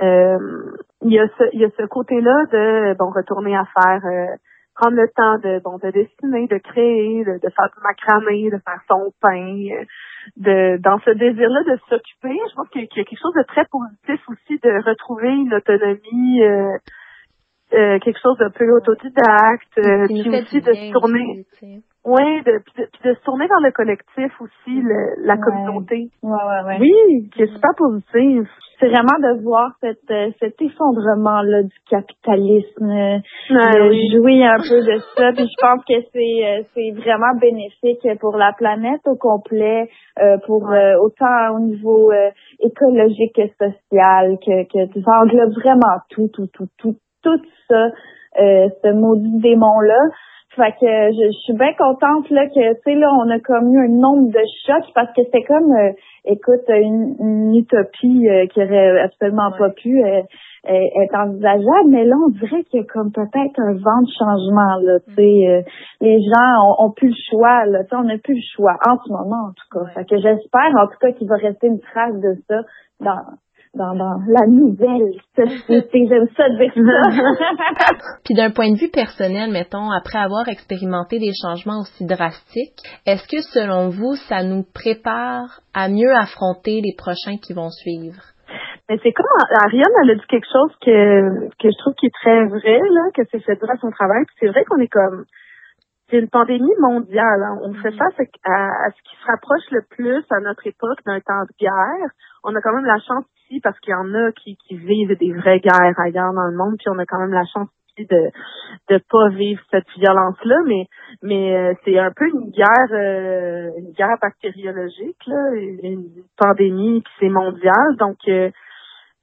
[0.00, 4.36] il y a ce il y a ce côté-là de bon retourner à faire euh,
[4.74, 8.80] prendre le temps de bon de dessiner, de créer, de, faire du macramé, de faire
[8.88, 9.84] son pain, euh,
[10.36, 13.64] de dans ce désir-là de s'occuper, je pense qu'il y a quelque chose de très
[13.66, 16.76] positif aussi de retrouver une autonomie euh,
[17.74, 21.46] euh quelque chose de plus autodidacte, puis aussi de se tourner.
[22.04, 26.10] Oui, de, puis de, se tourner vers le collectif aussi, le, la communauté.
[26.20, 26.78] Ouais, ouais, ouais.
[26.80, 28.48] Oui, qui est super positif
[28.82, 33.18] c'est vraiment de voir cette, euh, cet effondrement-là du capitalisme, euh,
[33.50, 35.32] de jouer un peu de ça.
[35.32, 39.88] Puis je pense que c'est euh, c'est vraiment bénéfique pour la planète au complet,
[40.46, 40.68] pour
[41.00, 42.12] autant au niveau
[42.60, 47.88] écologique que social, que, que ça englobe vraiment tout, tout, tout, tout, tout ça,
[48.36, 50.08] ce maudit démon-là.
[50.54, 53.72] Fait que je, je, suis bien contente là que tu sais là on a comme
[53.72, 55.92] eu un nombre de chocs parce que c'était comme euh,
[56.26, 60.20] écoute une, utopie euh, qui aurait absolument pas pu euh,
[60.66, 61.88] être envisageable.
[61.88, 65.14] Mais là on dirait qu'il y a comme peut-être un vent de changement là tu
[65.14, 65.64] sais
[66.02, 68.98] les gens ont, plus le choix là tu sais on n'a plus le choix en
[68.98, 69.90] ce moment en tout cas.
[69.94, 72.60] Fait que j'espère en tout cas qu'il va rester une trace de ça
[73.00, 73.22] dans
[73.74, 73.94] dans,
[74.28, 76.06] la nouvelle société.
[76.08, 77.94] J'aime ça dire ça.
[78.24, 83.26] Puis d'un point de vue personnel, mettons, après avoir expérimenté des changements aussi drastiques, est-ce
[83.28, 88.20] que selon vous, ça nous prépare à mieux affronter les prochains qui vont suivre?
[88.88, 89.26] Mais c'est comme
[89.64, 93.08] Ariane, elle a dit quelque chose que, que je trouve qui est très vrai, là,
[93.14, 94.24] que c'est fait dur à son travail.
[94.38, 95.24] c'est vrai qu'on est comme
[96.12, 97.42] c'est une pandémie mondiale.
[97.42, 97.58] Hein.
[97.62, 97.96] On fait mm-hmm.
[97.96, 102.10] face à, ce qui se rapproche le plus à notre époque d'un temps de guerre.
[102.44, 105.16] On a quand même la chance ici, parce qu'il y en a qui, qui vivent
[105.18, 108.06] des vraies guerres ailleurs dans le monde, puis on a quand même la chance ici
[108.06, 108.30] de
[108.88, 110.86] de pas vivre cette violence-là, mais
[111.22, 115.50] mais euh, c'est un peu une guerre euh, une guerre bactériologique, là,
[115.82, 118.50] une pandémie qui c'est mondiale, donc euh,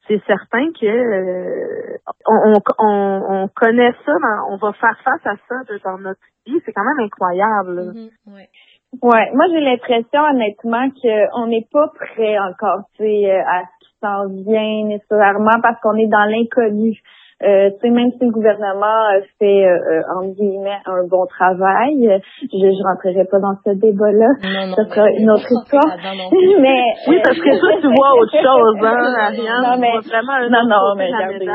[0.07, 4.13] c'est certain que euh, on, on, on, connaît ça,
[4.49, 6.59] on va faire face à ça dans notre vie.
[6.65, 7.93] C'est quand même incroyable.
[7.93, 8.47] Mm-hmm,
[9.03, 13.61] Ouais, moi j'ai l'impression honnêtement qu'on n'est pas prêt encore, tu sais, euh, à
[14.01, 16.99] s'en vient nécessairement parce qu'on est dans l'inconnu.
[17.41, 19.07] Euh, tu sais, même si le gouvernement
[19.39, 22.19] fait, euh, euh, entre guillemets, un bon travail,
[22.51, 24.27] je ne rentrerai pas dans ce débat-là.
[24.75, 25.95] Ça sera une autre histoire.
[26.59, 29.63] mais, oui, parce que toi, tu vois autre chose, hein, Ariane.
[29.63, 31.47] Non, mais, vraiment un non, non, mais regardez.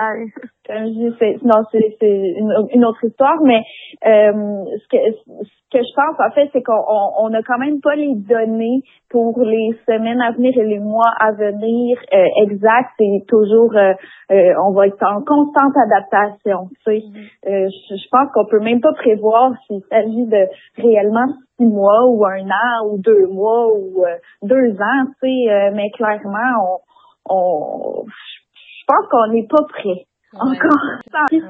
[0.66, 2.34] Comme je dis, c'est, non, c'est, c'est
[2.72, 3.62] une, autre histoire, mais
[4.06, 4.96] euh, ce que
[5.42, 8.14] ce que je pense en fait, c'est qu'on on, on a quand même pas les
[8.14, 12.92] données pour les semaines à venir et les mois à venir euh, exacts.
[12.98, 13.92] C'est toujours, euh,
[14.30, 16.68] euh, on va être en constante adaptation.
[16.68, 17.68] Tu sais, mm-hmm.
[17.68, 20.46] je, je pense qu'on peut même pas prévoir s'il s'agit de
[20.80, 21.26] réellement
[21.58, 24.02] six mois ou un an ou deux mois ou
[24.42, 25.04] deux ans.
[25.22, 26.80] Tu sais, mais clairement,
[27.28, 30.06] on, on je pense qu'on n'est pas prêt.
[30.34, 30.84] Encore.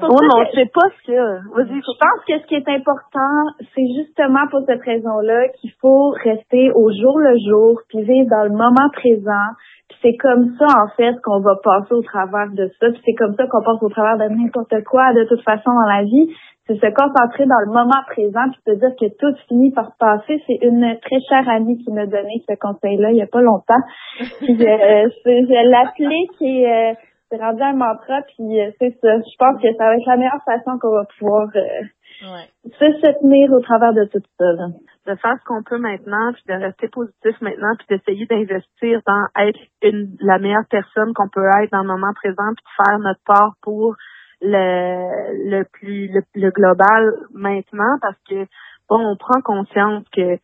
[0.03, 1.41] Oh non, c'est pas ça.
[1.55, 1.81] Vas-y.
[1.81, 3.43] Je pense que ce qui est important,
[3.73, 8.43] c'est justement pour cette raison-là qu'il faut rester au jour le jour, puis vivre dans
[8.43, 9.49] le moment présent.
[9.89, 12.89] Puis c'est comme ça, en fait, qu'on va passer au travers de ça.
[12.91, 15.89] Puis c'est comme ça qu'on passe au travers de n'importe quoi, de toute façon, dans
[15.89, 16.29] la vie.
[16.67, 20.41] C'est se concentrer dans le moment présent, puis se dire que tout finit par passer.
[20.47, 23.81] C'est une très chère amie qui m'a donné ce conseil-là il y a pas longtemps.
[24.17, 26.67] Puis euh, je l'applique et...
[26.67, 26.93] Euh,
[27.29, 29.17] c'est rendu un mantra, puis euh, c'est ça.
[29.17, 31.81] Je pense que ça va être la meilleure façon qu'on va pouvoir euh,
[32.79, 34.45] se tenir au travers de tout ça.
[35.05, 39.25] De faire ce qu'on peut maintenant, puis de rester positif maintenant, puis d'essayer d'investir dans
[39.37, 42.99] être une, la meilleure personne qu'on peut être dans le moment présent, puis de faire
[42.99, 43.95] notre part pour
[44.41, 48.45] le, le plus le, global maintenant, parce que
[48.89, 50.37] bon, on prend conscience que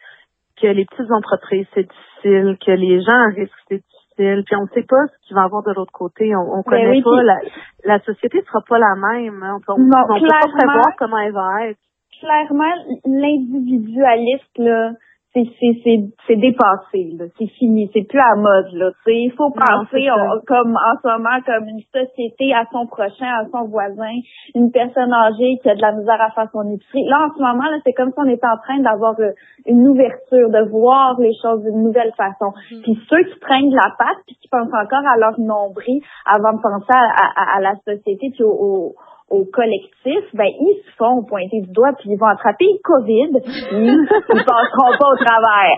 [0.61, 3.83] que les petites entreprises, c'est difficile, que les gens risquent, c'est
[4.15, 6.35] puis on ne sait pas ce qu'il va y avoir de l'autre côté.
[6.35, 7.37] On, on ben connaît pas la,
[7.85, 9.41] la société sera pas la même.
[9.43, 9.57] Hein.
[9.67, 11.79] On, ne peut pas prévoir comment elle va être.
[12.19, 12.73] Clairement,
[13.05, 14.91] l'individualiste là,
[15.33, 18.91] c'est c'est c'est dépassé là, c'est fini, c'est plus à mode là.
[19.05, 20.07] Tu il faut penser
[20.45, 24.11] comme en ce moment comme une société à son prochain, à son voisin,
[24.55, 27.05] une personne âgée qui a de la misère à faire son épicerie.
[27.05, 29.31] Là en ce moment là, c'est comme si on était en train d'avoir euh,
[29.65, 32.51] une ouverture, de voir les choses d'une nouvelle façon.
[32.51, 32.81] Mm-hmm.
[32.83, 36.61] Puis ceux qui prennent la patte puis qui pensent encore à leur nombril avant de
[36.61, 38.95] penser à, à, la société puis au au
[39.51, 43.31] collectif, ben ils se font pointer du doigt puis ils vont attraper le COVID,
[43.71, 45.77] ils, ils passeront pas au travers.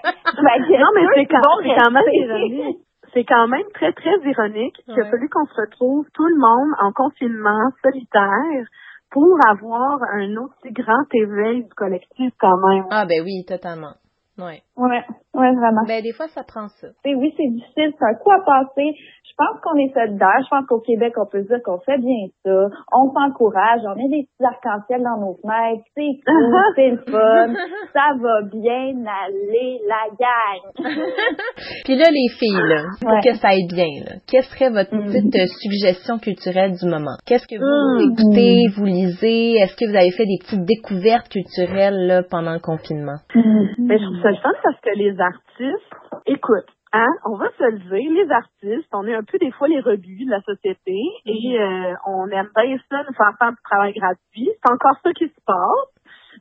[0.80, 2.78] non, mais c'est quand, même ironique.
[3.14, 6.74] C'est quand même très, très ironique qu'il a fallu qu'on se retrouve tout le monde
[6.82, 8.66] en confinement solitaire
[9.12, 12.86] pour avoir un aussi grand éveil du collectif quand même.
[12.90, 13.94] Ah ben oui, totalement.
[14.40, 14.64] Ouais.
[14.76, 15.04] Ouais,
[15.36, 15.86] ouais, vraiment.
[15.88, 16.88] Ben, des fois, ça prend ça.
[17.06, 17.94] Et oui, c'est difficile.
[17.94, 18.90] C'est un coup à passer.
[19.24, 20.42] Je pense qu'on est solidaire.
[20.44, 22.70] Je pense qu'au Québec, on peut dire qu'on fait bien ça.
[22.92, 23.82] On s'encourage.
[23.86, 25.86] On met des petits arcs-en-ciel dans nos fenêtres.
[25.94, 27.54] C'est cool, c'est le fun.
[27.94, 30.90] Ça va bien aller, la gang.
[31.86, 35.06] Puis là, les filles, là, pour que ça aille bien, là, quelle serait votre mm.
[35.06, 37.18] petite euh, suggestion culturelle du moment?
[37.28, 38.10] Qu'est-ce que vous mm.
[38.10, 39.54] écoutez, vous lisez?
[39.62, 43.22] Est-ce que vous avez fait des petites découvertes culturelles là, pendant le confinement?
[43.36, 43.88] Mm.
[43.88, 45.96] Ben, c'est le fun parce que les artistes,
[46.26, 49.68] écoute, hein, on va se le dire, les artistes, on est un peu des fois
[49.68, 53.64] les rebuts de la société et euh, on aime bien ça, nous faire faire du
[53.64, 54.50] travail gratuit.
[54.64, 55.90] C'est encore ça qui se passe.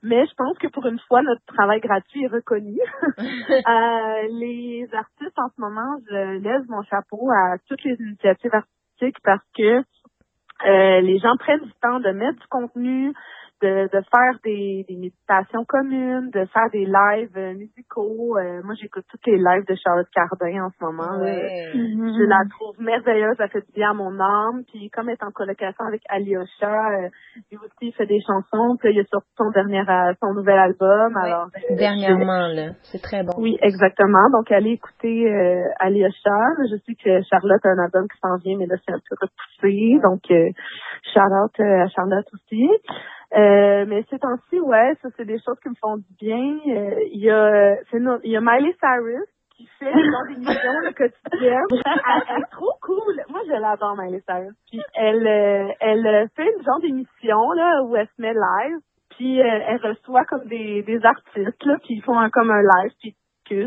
[0.02, 2.78] Mais je pense que pour une fois, notre travail gratuit est reconnu.
[3.18, 9.20] euh, les artistes, en ce moment, je laisse mon chapeau à toutes les initiatives artistiques
[9.22, 9.82] parce que
[10.64, 13.12] euh, les gens prennent du temps de mettre du contenu,
[13.62, 18.36] de, de faire des, des méditations communes, de faire des lives euh, musicaux.
[18.36, 21.22] Euh, moi, j'écoute toutes les lives de Charlotte Cardin en ce moment.
[21.22, 22.18] Mm-hmm.
[22.18, 24.64] Je la trouve merveilleuse, elle fait du bien à mon âme.
[24.66, 27.08] Puis comme elle est en colocation avec Alyosha, euh,
[27.50, 28.76] lui aussi fait des chansons.
[28.80, 29.82] Puis il a sorti son dernier,
[30.20, 31.16] son nouvel album.
[31.16, 33.32] Alors dernièrement là, c'est très bon.
[33.38, 34.28] Oui, exactement.
[34.32, 36.40] Donc allez écouter euh, Alyosha.
[36.70, 39.16] Je sais que Charlotte a un album qui s'en vient, mais là c'est un peu
[39.20, 40.00] repoussé.
[40.02, 40.22] Donc
[41.14, 42.68] Charlotte à Charlotte aussi.
[43.34, 46.58] Euh, mais ces temps-ci, ouais, ça c'est des choses qui me font du bien.
[46.66, 47.76] Euh, il y a,
[48.24, 51.60] il y a Miley Cyrus qui fait genre d'émissions le quotidien.
[51.70, 53.22] Elle, est trop cool.
[53.28, 54.54] Moi, je l'adore Miley Cyrus.
[54.70, 58.78] Puis elle, euh, elle fait une genre d'émission là où elle se met live.
[59.16, 63.14] Puis elle reçoit comme des, des artistes là qui font un, comme un live puis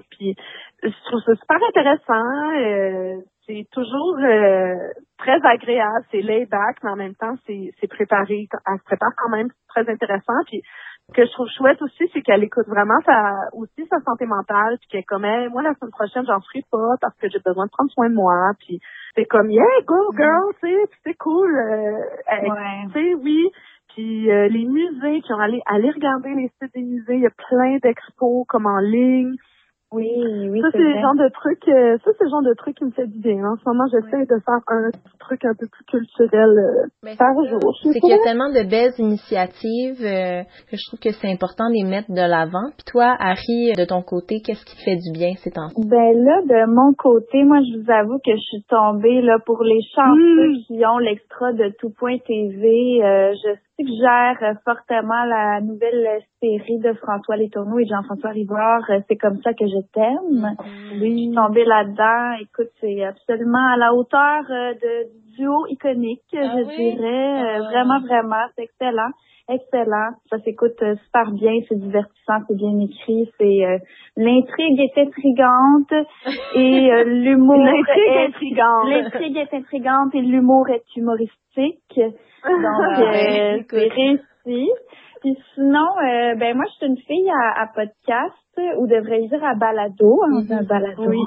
[0.09, 0.35] puis
[0.81, 4.75] je trouve ça super intéressant c'est toujours euh,
[5.17, 9.11] très agréable, c'est laid back, mais en même temps, c'est, c'est préparé, elle se prépare
[9.17, 10.33] quand même très intéressant.
[10.47, 10.61] Puis
[11.09, 14.77] ce que je trouve chouette aussi, c'est qu'elle écoute vraiment sa, aussi sa santé mentale,
[14.79, 17.65] puis qu'elle est comme, moi, la semaine prochaine, j'en ferai pas parce que j'ai besoin
[17.65, 18.51] de prendre soin de moi.
[18.59, 18.79] Puis
[19.15, 21.55] c'est comme, yeah, go girl, tu sais, c'est cool.
[21.55, 22.01] Euh,
[22.87, 23.49] tu sais, oui.
[23.93, 27.15] puis euh, les musées, qui ont allé aller regarder les sites des musées.
[27.15, 29.35] Il y a plein d'expos comme en ligne.
[29.95, 30.11] Oui,
[30.51, 32.83] oui, ça c'est le genre de truc, euh, ça c'est le genre de truc qui
[32.83, 33.39] me fait du bien.
[33.47, 37.31] En ce moment, j'essaie de faire un petit truc un peu plus culturel euh, par
[37.47, 37.71] jour.
[37.81, 41.69] C'est qu'il y a tellement de belles initiatives euh, que je trouve que c'est important
[41.69, 42.75] de les mettre de l'avant.
[42.75, 45.79] Puis toi, Harry, de ton côté, qu'est-ce qui te fait du bien ces temps-ci?
[45.87, 49.63] Ben là, de mon côté, moi je vous avoue que je suis tombée là pour
[49.63, 50.63] les chanceux hmm.
[50.67, 52.99] qui ont l'extra de tout point TV.
[52.99, 58.83] je suggère fortement la nouvelle série de François Letourneau et Jean-François Rivard.
[59.07, 60.55] C'est comme ça que je t'aime.
[60.55, 61.01] Mm-hmm.
[61.01, 61.11] Oui.
[61.11, 62.37] Je suis tombée là-dedans.
[62.41, 67.43] Écoute, c'est absolument à la hauteur euh, de duo iconique, ah je dirais.
[67.43, 67.69] Euh, ah.
[67.69, 69.11] vraiment, vraiment, c'est excellent.
[69.47, 70.11] Excellent.
[70.29, 73.81] Ça s'écoute euh, super bien, c'est divertissant, c'est bien écrit, c'est
[74.17, 75.93] l'intrigue est intrigante
[76.55, 78.89] et l'humour est intrigante.
[78.89, 81.99] L'intrigue est intrigante et l'humour est humoristique.
[82.45, 84.69] Donc, euh, c'est réussi.
[85.21, 89.43] Puis sinon, euh, ben moi, je suis une fille à, à podcast, ou devrais-je dire
[89.43, 90.53] à balado, hein, mm-hmm.
[90.53, 91.03] un balado.
[91.07, 91.17] Oui.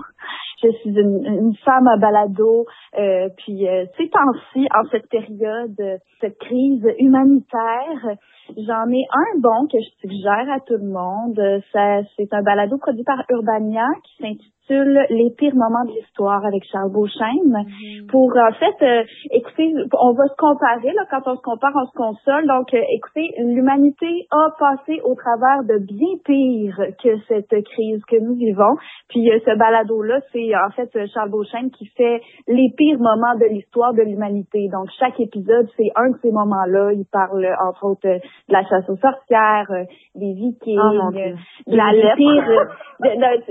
[0.63, 2.67] Je suis une, une femme à balado.
[2.99, 8.17] Euh, puis euh, ces temps-ci, en cette période, cette crise humanitaire,
[8.57, 11.41] j'en ai un bon que je suggère à tout le monde.
[11.73, 16.65] Ça, c'est un balado produit par Urbania qui s'intitule les pires moments de l'histoire avec
[16.71, 17.29] Charles Beauchesne.
[17.49, 18.07] Mhm.
[18.09, 21.87] pour en fait euh, écoutez on va se comparer là quand on se compare on
[21.87, 22.47] se console.
[22.47, 28.17] Donc euh, écoutez l'humanité a passé au travers de bien pire que cette crise que
[28.21, 28.77] nous vivons.
[29.09, 33.37] Puis euh, ce balado là c'est en fait Charles Beauchesne qui fait les pires moments
[33.39, 34.69] de l'histoire de l'humanité.
[34.73, 38.63] Donc chaque épisode c'est un de ces moments là il parle entre autres de la
[38.65, 39.71] chasse aux sorcières
[40.15, 42.69] des vikings oh, de la des pires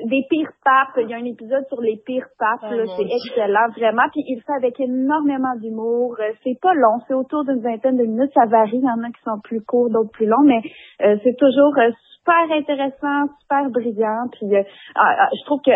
[0.06, 3.70] des pires papes il y a un épisode sur les pires papes, ah, c'est excellent,
[3.76, 4.04] vraiment.
[4.12, 6.16] Puis il fait avec énormément d'humour.
[6.20, 8.32] Euh, c'est pas long, c'est autour d'une vingtaine de minutes.
[8.34, 10.62] Ça varie, il y en a qui sont plus courts, d'autres plus longs, mais
[11.02, 14.28] euh, c'est toujours euh, super intéressant, super brillant.
[14.34, 14.48] Puis
[14.96, 15.72] ah, ah, je trouve que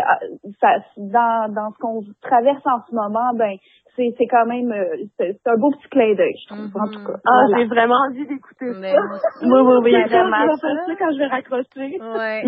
[0.60, 3.56] ça, dans, dans ce qu'on traverse en ce moment, ben
[3.96, 4.74] c'est c'est quand même
[5.18, 7.14] c'est un beau petit clin d'œil, je trouve, en tout cas.
[7.14, 7.22] Mm-hmm.
[7.26, 8.96] Ah, j'ai vraiment envie d'écouter ça.
[9.42, 10.56] Oui, oui, oui, vraiment.
[10.56, 12.00] ça quand je vais raccrocher.
[12.00, 12.44] Ouais.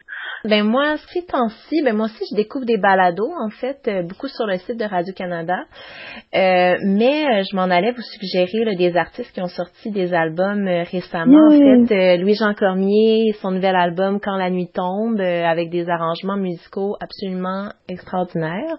[0.44, 4.28] Ben moi, ces temps-ci, ben moi aussi, je découvre des balados, en fait, euh, beaucoup
[4.28, 5.64] sur le site de Radio-Canada.
[6.34, 10.66] Euh, mais euh, je m'en allais vous suggérer des artistes qui ont sorti des albums
[10.66, 11.48] récemment.
[11.48, 16.96] En fait, Louis-Jean Cormier, son nouvel album Quand la nuit tombe, avec des arrangements musicaux
[17.00, 18.76] absolument extraordinaires.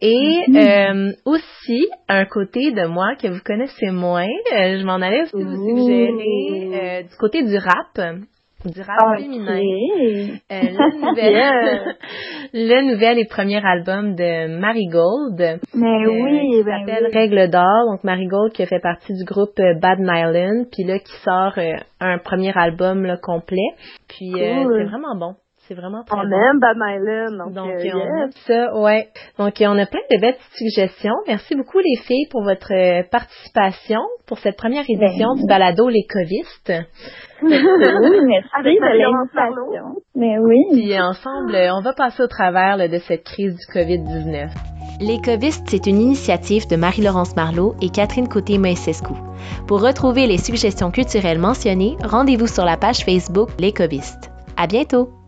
[0.00, 1.14] Et mm-hmm.
[1.24, 7.04] aussi, un côté de moi que vous connaissez moins, je m'en allais aussi vous suggérer
[7.04, 8.22] du côté du rap
[8.64, 9.60] du rap féminin.
[10.50, 11.96] Euh, le, nouvel,
[12.52, 15.60] le nouvel et premier album de Marigold.
[15.74, 17.90] Mais euh, oui, qui ben s'appelle Règle d'or.
[17.90, 21.58] Donc Marigold qui fait partie du groupe euh, Bad Nylon, puis là qui sort
[22.00, 23.70] un premier album là, complet.
[24.08, 25.34] Puis c'est vraiment bon.
[25.68, 26.36] C'est vraiment très on bon.
[26.36, 27.38] aime Bad Nylon.
[27.38, 29.08] Donc, donc on a ça, ouais.
[29.38, 31.14] Donc on a plein de belles suggestions.
[31.28, 36.04] Merci beaucoup les filles pour votre participation pour cette première édition ben du balado Les
[36.08, 36.72] Covistes
[37.42, 40.02] merci de l'invitation.
[40.14, 40.58] Mais oui.
[40.72, 44.48] Puis ensemble, on va passer au travers de cette crise du COVID-19.
[45.00, 49.14] Les Covistes, c'est une initiative de Marie-Laurence Marlot et Catherine Côté-Moïsescu.
[49.66, 54.30] Pour retrouver les suggestions culturelles mentionnées, rendez-vous sur la page Facebook Les Covistes.
[54.56, 55.21] À bientôt!